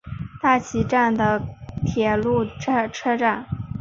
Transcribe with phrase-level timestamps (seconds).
[0.41, 1.39] 大崎站的
[1.85, 3.45] 铁路车站。